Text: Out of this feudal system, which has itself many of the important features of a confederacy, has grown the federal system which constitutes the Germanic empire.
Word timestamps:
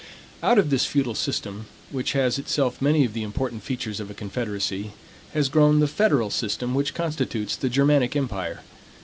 Out 0.41 0.57
of 0.57 0.71
this 0.71 0.87
feudal 0.87 1.13
system, 1.13 1.67
which 1.91 2.13
has 2.13 2.39
itself 2.39 2.81
many 2.81 3.05
of 3.05 3.13
the 3.13 3.21
important 3.21 3.61
features 3.61 3.99
of 3.99 4.09
a 4.09 4.15
confederacy, 4.15 4.93
has 5.35 5.47
grown 5.47 5.79
the 5.79 5.87
federal 5.87 6.31
system 6.31 6.73
which 6.73 6.95
constitutes 6.95 7.55
the 7.55 7.69
Germanic 7.69 8.15
empire. 8.15 8.61